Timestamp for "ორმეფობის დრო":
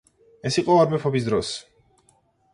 0.85-1.43